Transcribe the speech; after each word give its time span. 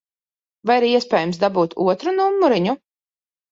Vai 0.69 0.77
ir 0.79 0.85
iespējams 0.87 1.43
dabūt 1.45 1.77
otru 1.87 2.17
numuriņu? 2.19 2.79